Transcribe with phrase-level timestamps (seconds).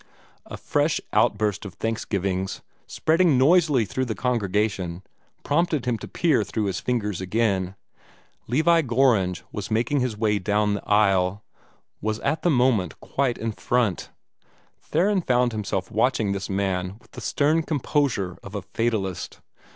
[0.47, 5.03] A fresh outburst of thanksgivings, spreading noisily through the congregation,
[5.43, 7.75] prompted him to peer through his fingers again.
[8.47, 11.43] Levi Gorringe was making his way down the aisle
[12.01, 14.09] was at the moment quite in front.
[14.81, 19.39] Theron found himself watching this man with the stern composure of a fatalist.